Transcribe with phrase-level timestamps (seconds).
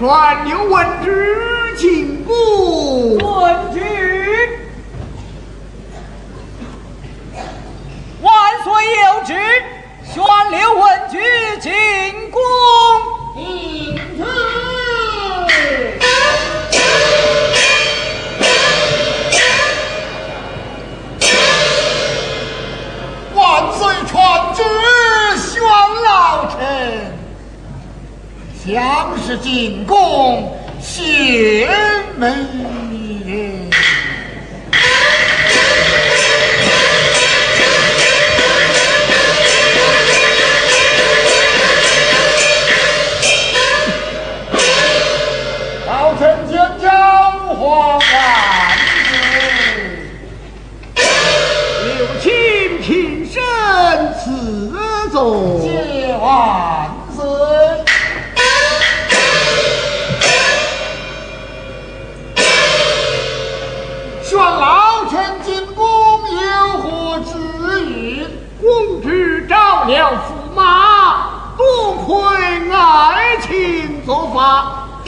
[0.00, 0.08] 劝
[0.46, 3.18] 刘文之请故。
[3.18, 4.09] 问之
[28.66, 31.66] 将是进宫贤
[32.18, 32.30] 门
[33.24, 33.70] 人。
[45.86, 47.98] 老臣见江皇！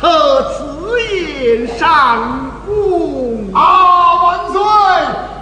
[0.02, 3.54] 特此言上公。
[3.54, 4.60] 啊，万岁！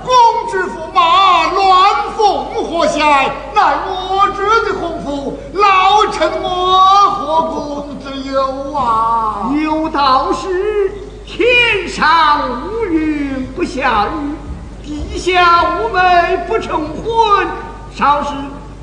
[0.05, 0.13] 公
[0.51, 3.09] 之驸马乱凤和相，
[3.55, 6.79] 乃我侄的洪福，老臣我
[7.09, 9.51] 何公之有啊？
[9.65, 10.93] 有道是：
[11.25, 14.37] 天上无云不下雨，
[14.85, 17.49] 地下无梅不成婚。
[17.95, 18.35] 少时，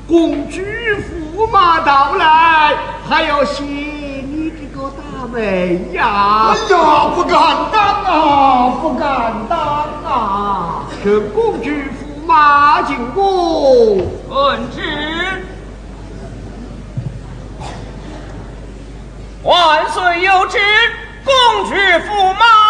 [0.08, 1.04] 公之
[1.36, 2.76] 驸马到来，
[3.08, 3.62] 还要谢。
[4.90, 6.48] 大美呀？
[6.50, 9.58] 哎呀不敢当啊不敢当
[10.04, 10.84] 啊。
[11.04, 14.82] 这公之驸马景固恩旨
[19.42, 20.58] 万岁有旨
[21.24, 22.67] 公之驸马。